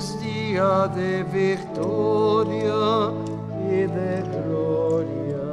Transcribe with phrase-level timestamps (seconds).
[0.00, 3.12] es día de victoria
[3.70, 5.48] y de gloria.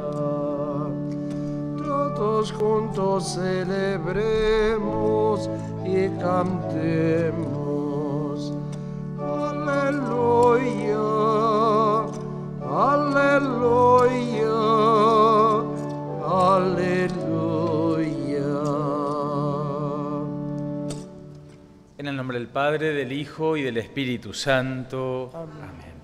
[1.76, 4.70] Todos juntos celebremos
[5.84, 7.56] y cantemos.
[9.20, 11.17] Aleluya,
[22.58, 25.30] Padre, del Hijo y del Espíritu Santo.
[25.32, 25.94] Amén.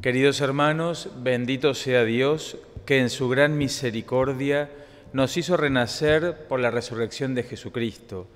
[0.00, 4.70] Queridos hermanos, bendito sea Dios que en su gran misericordia
[5.12, 8.26] nos hizo renacer por la resurrección de Jesucristo.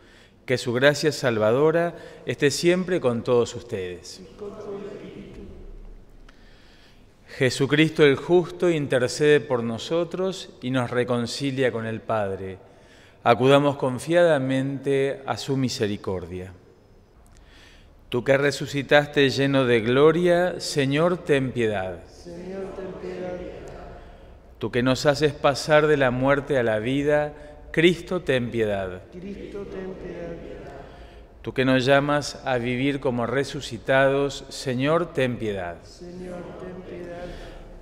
[0.44, 1.94] Que su gracia salvadora
[2.26, 4.20] esté siempre con todos ustedes.
[7.38, 12.58] Jesucristo el justo intercede por nosotros y nos reconcilia con el Padre.
[13.22, 16.52] Acudamos confiadamente a su misericordia.
[18.14, 21.98] Tú que resucitaste lleno de gloria, Señor, ten piedad.
[22.06, 23.32] Señor, ten piedad.
[24.60, 27.32] Tú que nos haces pasar de la muerte a la vida,
[27.72, 29.02] Cristo, ten piedad.
[29.10, 30.30] Cristo, ten piedad.
[31.42, 35.82] Tú que nos llamas a vivir como resucitados, Señor, ten piedad.
[35.82, 37.24] Señor, ten piedad.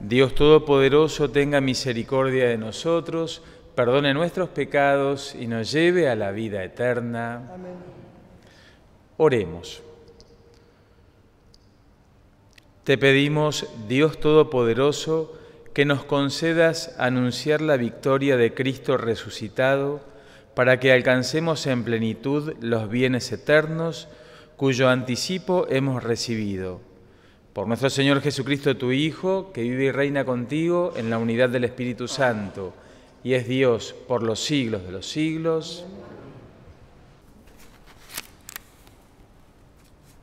[0.00, 3.42] Dios Todopoderoso tenga misericordia de nosotros,
[3.74, 7.50] perdone nuestros pecados y nos lleve a la vida eterna.
[7.52, 7.74] Amén.
[9.18, 9.82] Oremos.
[12.84, 15.38] Te pedimos, Dios Todopoderoso,
[15.72, 20.00] que nos concedas anunciar la victoria de Cristo resucitado,
[20.56, 24.08] para que alcancemos en plenitud los bienes eternos
[24.56, 26.80] cuyo anticipo hemos recibido.
[27.52, 31.62] Por nuestro Señor Jesucristo, tu Hijo, que vive y reina contigo en la unidad del
[31.62, 32.74] Espíritu Santo,
[33.22, 35.86] y es Dios por los siglos de los siglos.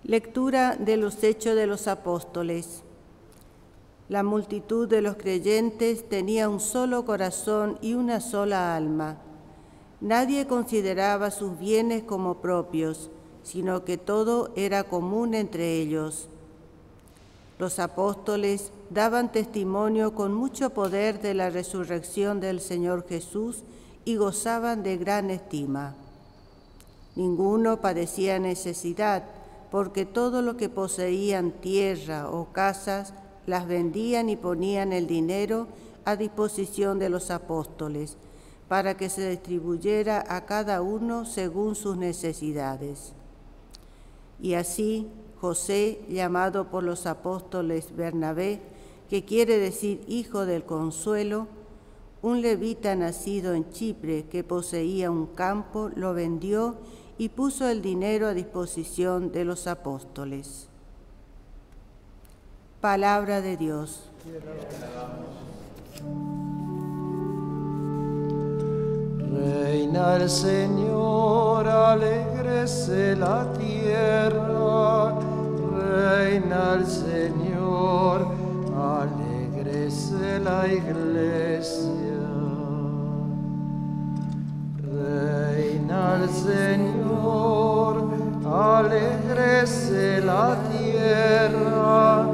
[0.09, 2.81] Lectura de los Hechos de los Apóstoles.
[4.07, 9.17] La multitud de los creyentes tenía un solo corazón y una sola alma.
[10.01, 13.11] Nadie consideraba sus bienes como propios,
[13.43, 16.27] sino que todo era común entre ellos.
[17.59, 23.61] Los apóstoles daban testimonio con mucho poder de la resurrección del Señor Jesús
[24.05, 25.93] y gozaban de gran estima.
[27.15, 29.23] Ninguno padecía necesidad,
[29.71, 33.13] porque todo lo que poseían, tierra o casas,
[33.45, 35.67] las vendían y ponían el dinero
[36.05, 38.17] a disposición de los apóstoles,
[38.67, 43.13] para que se distribuyera a cada uno según sus necesidades.
[44.39, 45.07] Y así
[45.41, 48.61] José, llamado por los apóstoles Bernabé,
[49.09, 51.47] que quiere decir hijo del consuelo,
[52.21, 56.75] un levita nacido en Chipre que poseía un campo, lo vendió
[57.19, 60.69] y puso el dinero a disposición de los apóstoles.
[62.79, 64.09] Palabra de Dios.
[69.33, 75.19] Reina el Señor, alegrese la tierra.
[75.77, 78.27] Reina el Señor,
[78.73, 82.08] alegrese la iglesia.
[85.99, 88.09] Reina el Señor,
[88.45, 92.25] alegrese la tierra.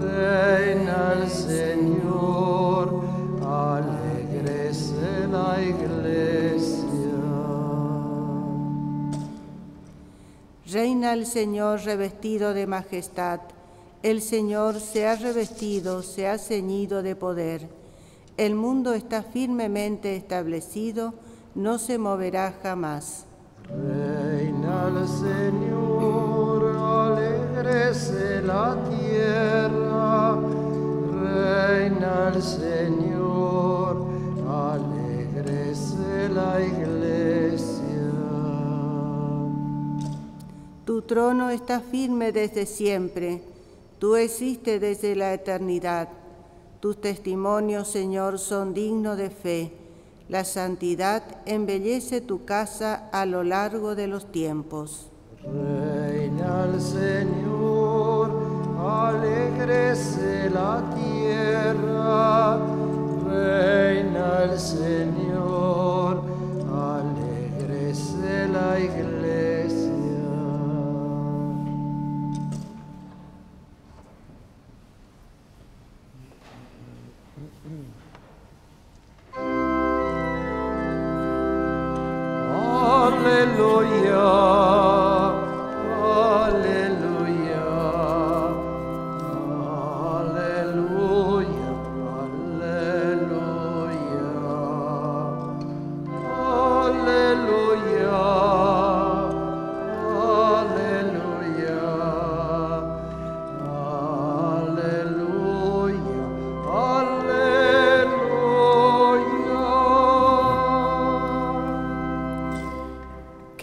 [0.00, 3.02] Reina el Señor,
[3.42, 6.86] alegrese la iglesia.
[10.70, 13.40] Reina el Señor revestido de majestad.
[14.04, 17.68] El Señor se ha revestido, se ha ceñido de poder.
[18.36, 21.14] El mundo está firmemente establecido,
[21.54, 23.26] no se moverá jamás.
[23.68, 30.38] Reina el Señor, alegrese la tierra.
[31.22, 34.06] Reina el Señor,
[34.48, 37.84] alegrese la iglesia.
[40.84, 43.42] Tu trono está firme desde siempre.
[43.98, 46.08] Tú existes desde la eternidad.
[46.80, 49.83] Tus testimonios, Señor, son dignos de fe.
[50.28, 55.10] La santidad embellece tu casa a lo largo de los tiempos.
[55.42, 58.32] Reina el Señor,
[58.78, 62.58] alegrese la tierra.
[63.26, 66.22] Reina el Señor,
[66.72, 69.13] alegrese la iglesia.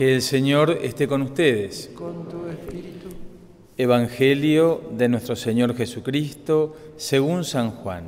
[0.01, 1.92] Que el Señor esté con ustedes.
[1.94, 3.09] con tu espíritu.
[3.77, 8.06] Evangelio de nuestro Señor Jesucristo según San Juan.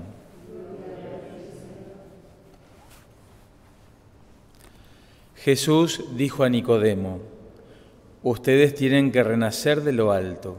[5.36, 7.20] Jesús dijo a Nicodemo,
[8.24, 10.58] ustedes tienen que renacer de lo alto.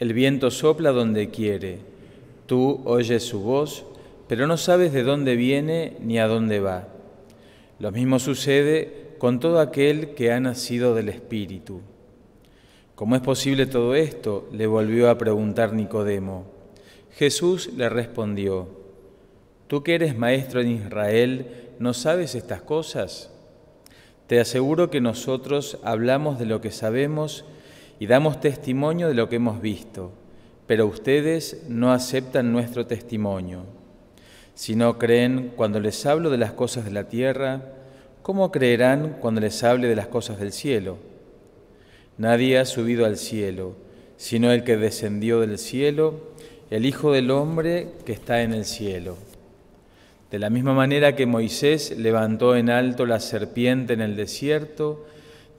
[0.00, 1.78] El viento sopla donde quiere,
[2.46, 3.84] tú oyes su voz,
[4.26, 6.88] pero no sabes de dónde viene ni a dónde va.
[7.78, 11.80] Lo mismo sucede con todo aquel que ha nacido del Espíritu.
[12.94, 14.46] ¿Cómo es posible todo esto?
[14.52, 16.44] le volvió a preguntar Nicodemo.
[17.10, 18.68] Jesús le respondió,
[19.66, 23.30] Tú que eres maestro en Israel, ¿no sabes estas cosas?
[24.26, 27.46] Te aseguro que nosotros hablamos de lo que sabemos
[27.98, 30.12] y damos testimonio de lo que hemos visto,
[30.66, 33.62] pero ustedes no aceptan nuestro testimonio.
[34.54, 37.83] Si no creen cuando les hablo de las cosas de la tierra,
[38.24, 40.96] ¿cómo creerán cuando les hable de las cosas del cielo?
[42.16, 43.74] Nadie ha subido al cielo,
[44.16, 46.32] sino el que descendió del cielo,
[46.70, 49.18] el Hijo del Hombre que está en el cielo.
[50.30, 55.04] De la misma manera que Moisés levantó en alto la serpiente en el desierto,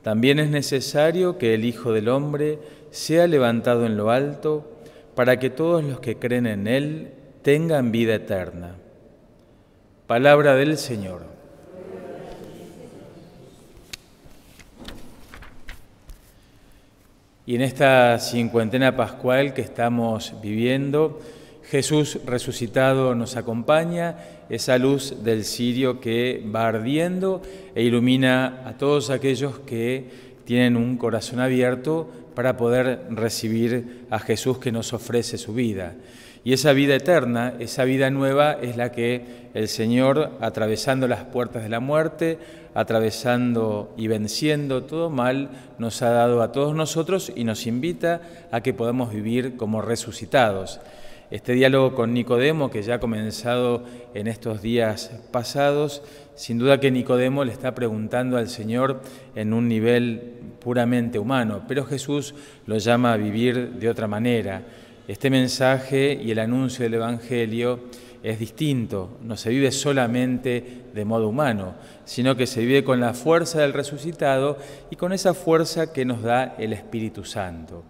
[0.02, 2.58] también es necesario que el Hijo del Hombre
[2.90, 4.72] sea levantado en lo alto,
[5.14, 7.12] para que todos los que creen en Él
[7.44, 8.76] tengan vida eterna.
[10.08, 11.35] Palabra del Señor.
[17.48, 21.22] Y en esta cincuentena pascual que estamos viviendo,
[21.70, 24.16] Jesús resucitado nos acompaña,
[24.50, 27.44] esa luz del cirio que va ardiendo
[27.76, 30.06] e ilumina a todos aquellos que
[30.46, 35.94] tienen un corazón abierto para poder recibir a Jesús que nos ofrece su vida.
[36.46, 41.64] Y esa vida eterna, esa vida nueva es la que el Señor, atravesando las puertas
[41.64, 42.38] de la muerte,
[42.76, 45.50] atravesando y venciendo todo mal,
[45.80, 48.22] nos ha dado a todos nosotros y nos invita
[48.52, 50.80] a que podamos vivir como resucitados.
[51.32, 53.84] Este diálogo con Nicodemo, que ya ha comenzado
[54.14, 56.04] en estos días pasados,
[56.36, 59.02] sin duda que Nicodemo le está preguntando al Señor
[59.34, 62.36] en un nivel puramente humano, pero Jesús
[62.68, 64.62] lo llama a vivir de otra manera
[65.08, 67.80] este mensaje y el anuncio del Evangelio
[68.24, 70.64] es distinto, no se vive solamente
[70.94, 71.76] de modo humano,
[72.06, 74.58] sino que se vive con la fuerza del resucitado
[74.90, 77.84] y con esa fuerza que nos da el Espíritu Santo.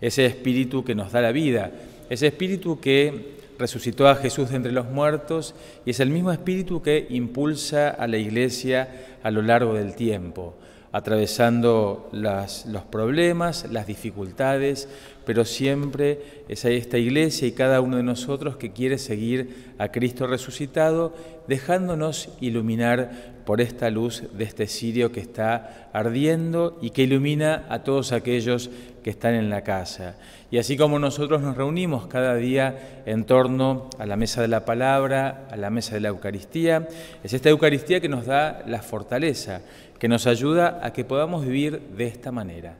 [0.00, 1.70] Ese Espíritu que nos da la vida,
[2.08, 6.82] ese Espíritu que resucitó a Jesús de entre los muertos y es el mismo Espíritu
[6.82, 8.88] que impulsa a la Iglesia
[9.22, 10.56] a lo largo del tiempo
[10.92, 14.88] atravesando los problemas, las dificultades,
[15.24, 20.26] pero siempre es esta iglesia y cada uno de nosotros que quiere seguir a Cristo
[20.26, 21.14] resucitado,
[21.46, 27.82] dejándonos iluminar por esta luz de este cirio que está ardiendo y que ilumina a
[27.82, 28.70] todos aquellos
[29.02, 30.16] que están en la casa.
[30.50, 34.64] Y así como nosotros nos reunimos cada día en torno a la mesa de la
[34.64, 36.88] palabra, a la mesa de la Eucaristía,
[37.22, 39.62] es esta Eucaristía que nos da la fortaleza,
[40.00, 42.78] que nos ayuda a que podamos vivir de esta manera,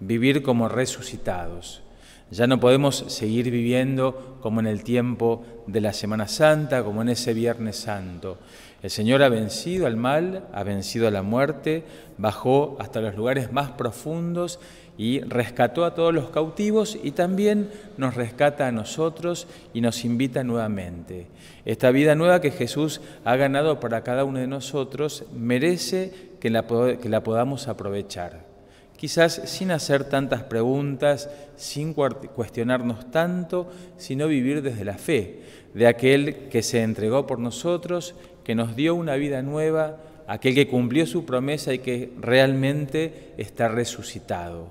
[0.00, 1.82] vivir como resucitados.
[2.30, 7.10] Ya no podemos seguir viviendo como en el tiempo de la Semana Santa, como en
[7.10, 8.38] ese Viernes Santo.
[8.82, 11.84] El Señor ha vencido al mal, ha vencido a la muerte,
[12.18, 14.58] bajó hasta los lugares más profundos
[14.98, 20.42] y rescató a todos los cautivos y también nos rescata a nosotros y nos invita
[20.42, 21.28] nuevamente.
[21.64, 26.66] Esta vida nueva que Jesús ha ganado para cada uno de nosotros merece que la,
[26.66, 28.50] podamos aprovechar
[29.02, 35.40] quizás sin hacer tantas preguntas, sin cuestionarnos tanto, sino vivir desde la fe
[35.74, 40.68] de aquel que se entregó por nosotros, que nos dio una vida nueva, aquel que
[40.68, 44.68] cumplió su promesa y que realmente está resucitado.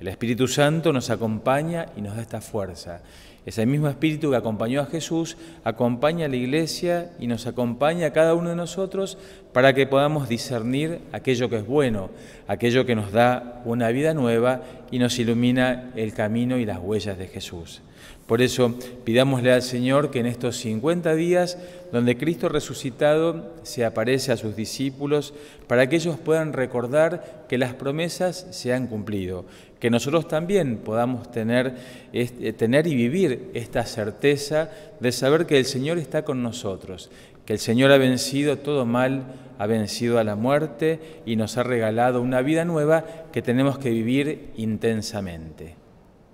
[0.00, 3.02] El Espíritu Santo nos acompaña y nos da esta fuerza.
[3.44, 8.12] Ese mismo Espíritu que acompañó a Jesús acompaña a la Iglesia y nos acompaña a
[8.12, 9.18] cada uno de nosotros
[9.52, 12.10] para que podamos discernir aquello que es bueno,
[12.46, 17.18] aquello que nos da una vida nueva y nos ilumina el camino y las huellas
[17.18, 17.82] de Jesús.
[18.26, 21.58] Por eso pidámosle al Señor que en estos 50 días,
[21.90, 25.34] donde Cristo resucitado se aparece a sus discípulos,
[25.66, 29.44] para que ellos puedan recordar que las promesas se han cumplido,
[29.82, 31.74] que nosotros también podamos tener,
[32.12, 34.70] eh, tener y vivir esta certeza
[35.00, 37.10] de saber que el Señor está con nosotros,
[37.44, 39.24] que el Señor ha vencido todo mal,
[39.58, 43.90] ha vencido a la muerte y nos ha regalado una vida nueva que tenemos que
[43.90, 45.74] vivir intensamente.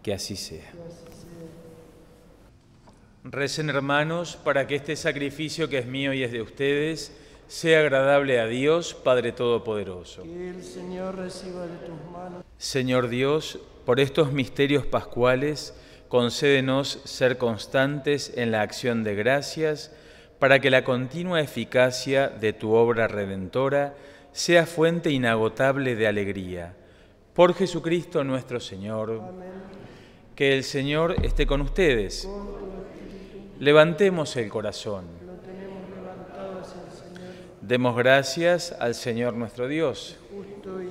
[0.02, 0.70] Que así sea.
[3.24, 8.40] Recen hermanos para que este sacrificio que es mío y es de ustedes sea agradable
[8.40, 10.24] a Dios, Padre Todopoderoso.
[10.24, 15.74] Que el Señor reciba de tus manos Señor Dios, por estos misterios pascuales,
[16.08, 19.92] concédenos ser constantes en la acción de gracias,
[20.40, 23.94] para que la continua eficacia de tu obra redentora
[24.32, 26.74] sea fuente inagotable de alegría.
[27.32, 29.22] Por Jesucristo nuestro Señor.
[30.34, 32.28] Que el Señor esté con ustedes.
[33.60, 35.04] Levantemos el corazón.
[37.60, 40.16] Demos gracias al Señor nuestro Dios.
[40.30, 40.87] justo.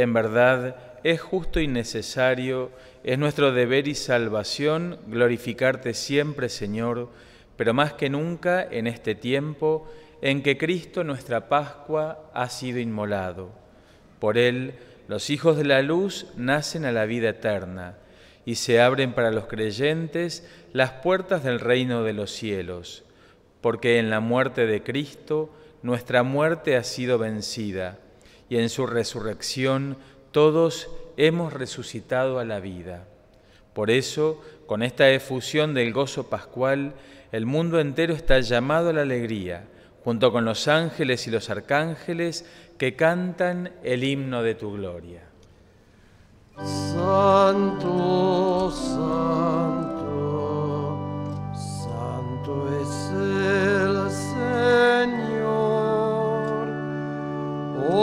[0.00, 2.70] En verdad, es justo y necesario,
[3.04, 7.10] es nuestro deber y salvación glorificarte siempre, Señor,
[7.58, 9.86] pero más que nunca en este tiempo
[10.22, 13.50] en que Cristo nuestra Pascua ha sido inmolado.
[14.20, 14.72] Por Él,
[15.06, 17.98] los hijos de la luz nacen a la vida eterna
[18.46, 23.04] y se abren para los creyentes las puertas del reino de los cielos,
[23.60, 25.50] porque en la muerte de Cristo
[25.82, 27.98] nuestra muerte ha sido vencida
[28.50, 29.96] y en su resurrección
[30.32, 33.06] todos hemos resucitado a la vida.
[33.72, 36.92] Por eso, con esta efusión del gozo pascual,
[37.32, 39.64] el mundo entero está llamado a la alegría,
[40.04, 42.44] junto con los ángeles y los arcángeles
[42.76, 45.22] que cantan el himno de tu gloria.
[46.56, 47.90] Santo,
[48.72, 49.59] santo,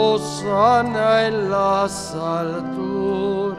[0.00, 3.58] Osana en las alturas.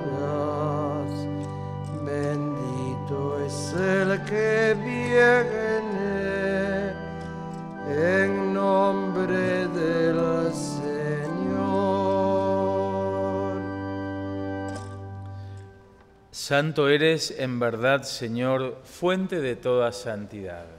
[2.02, 6.00] Bendito es el que viene
[7.90, 11.20] en nombre del Señor.
[16.32, 20.79] Santo eres en verdad, Señor, fuente de toda santidad.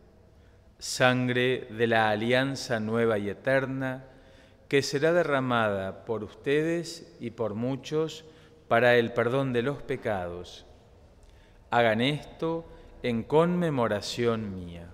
[0.81, 4.03] sangre de la alianza nueva y eterna,
[4.67, 8.25] que será derramada por ustedes y por muchos
[8.67, 10.65] para el perdón de los pecados.
[11.69, 12.65] Hagan esto
[13.03, 14.87] en conmemoración mía.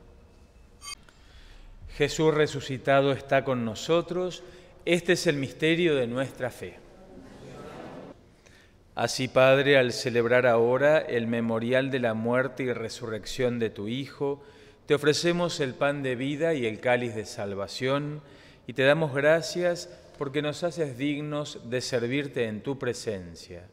[1.95, 4.43] Jesús resucitado está con nosotros,
[4.83, 6.79] este es el misterio de nuestra fe.
[8.93, 14.43] Así, Padre, al celebrar ahora el memorial de la muerte y resurrección de tu Hijo,
[14.87, 18.21] te ofrecemos el pan de vida y el cáliz de salvación,
[18.65, 23.63] y te damos gracias porque nos haces dignos de servirte en tu presencia.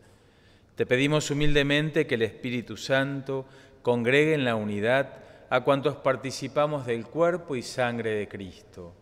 [0.75, 3.47] Te pedimos humildemente que el Espíritu Santo
[3.83, 5.19] congregue en la unidad
[5.51, 8.93] a cuantos participamos del cuerpo y sangre de Cristo.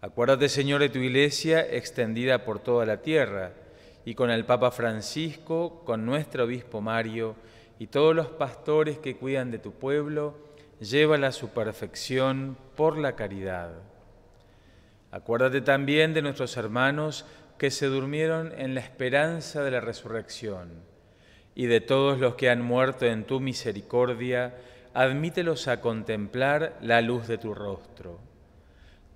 [0.00, 3.52] Acuérdate, Señor, de tu iglesia extendida por toda la tierra,
[4.06, 7.36] y con el Papa Francisco, con nuestro obispo Mario
[7.78, 10.47] y todos los pastores que cuidan de tu pueblo,
[10.80, 13.70] llévala a su perfección por la caridad.
[15.10, 17.24] Acuérdate también de nuestros hermanos
[17.58, 20.82] que se durmieron en la esperanza de la resurrección,
[21.54, 24.54] y de todos los que han muerto en tu misericordia,
[24.94, 28.20] admítelos a contemplar la luz de tu rostro.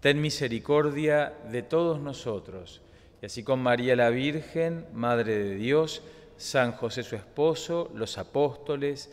[0.00, 2.82] Ten misericordia de todos nosotros,
[3.20, 6.02] y así con María la Virgen, Madre de Dios,
[6.36, 9.12] San José su esposo, los apóstoles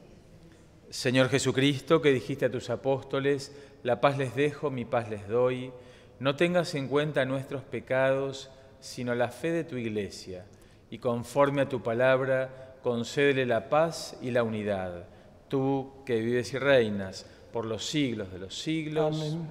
[0.91, 5.71] Señor Jesucristo, que dijiste a tus apóstoles, la paz les dejo, mi paz les doy.
[6.19, 10.45] No tengas en cuenta nuestros pecados, sino la fe de tu iglesia.
[10.89, 15.05] Y conforme a tu palabra, concédele la paz y la unidad.
[15.47, 19.15] Tú que vives y reinas por los siglos de los siglos.
[19.15, 19.47] Amén.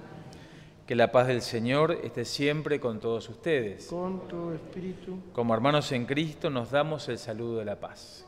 [0.85, 3.87] Que la paz del Señor esté siempre con todos ustedes.
[3.87, 5.17] Con tu espíritu.
[5.33, 8.27] Como hermanos en Cristo nos damos el saludo de la paz.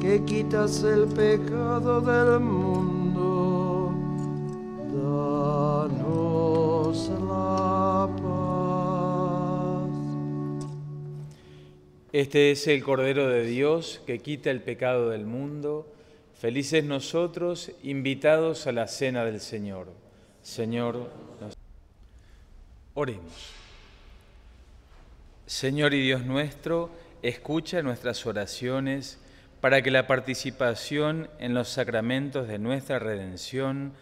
[0.00, 3.92] que quitas el pecado del mundo,
[5.82, 9.90] danos la paz.
[12.12, 15.92] Este es el Cordero de Dios que quita el pecado del mundo.
[16.38, 19.88] Felices nosotros, invitados a la cena del Señor.
[20.42, 21.10] Señor,
[22.94, 23.52] oremos.
[25.46, 26.90] Señor y Dios nuestro,
[27.22, 29.18] escucha nuestras oraciones
[29.60, 33.92] para que la participación en los sacramentos de nuestra redención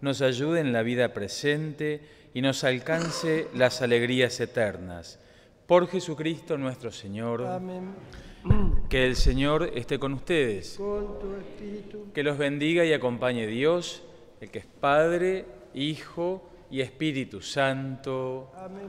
[0.00, 2.02] nos ayude en la vida presente
[2.34, 5.18] y nos alcance las alegrías eternas.
[5.66, 7.44] Por Jesucristo nuestro Señor.
[7.46, 7.94] Amén.
[8.88, 10.76] Que el Señor esté con ustedes.
[10.76, 12.12] Con tu espíritu.
[12.12, 14.04] Que los bendiga y acompañe Dios,
[14.40, 18.52] el que es Padre, Hijo y Espíritu Santo.
[18.56, 18.86] Amén.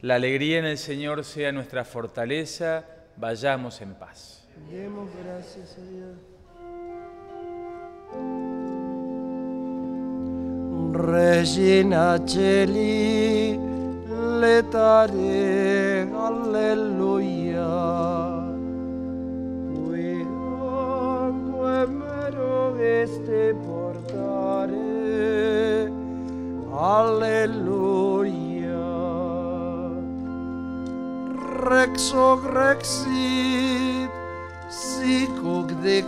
[0.00, 2.86] La alegría en el Señor sea nuestra fortaleza.
[3.16, 4.39] Vayamos en paz.
[4.68, 6.16] Demos gracias a Dios.
[10.92, 12.18] Regina
[16.14, 17.40] alleluia.
[23.02, 24.76] Este portare,
[26.72, 27.60] alleluia.
[31.68, 32.40] Rex hoc
[34.70, 36.02] סיכו גדי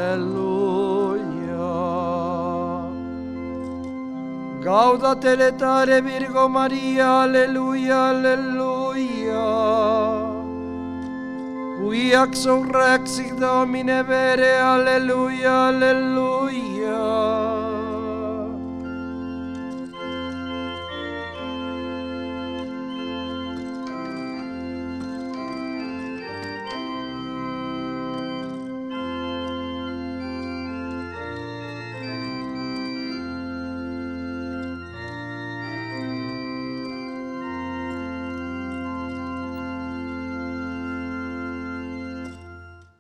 [4.61, 10.11] Gaudatele tare Virgo Maria, Alleluia, Alleluia.
[11.82, 17.61] Qui surrexit Domine vere, alleluia, alleluia.